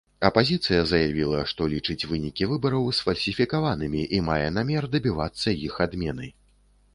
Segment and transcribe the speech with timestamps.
[0.27, 6.33] Апазіцыя заявіла, што лічыць вынікі выбараў сфальсіфікаванымі і мае намер дабівацца іх адмены.